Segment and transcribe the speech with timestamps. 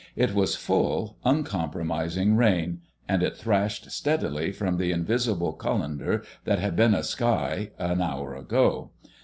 [0.15, 6.75] It was full, uncompromising rain, and it thrashed steadily from the invisible cullender that had
[6.75, 8.89] been a sky an hour ago.